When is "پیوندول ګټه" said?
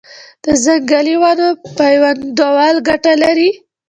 1.77-3.13